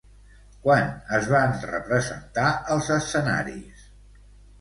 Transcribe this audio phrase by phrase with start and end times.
[0.61, 3.85] Quan es van representar als escenaris?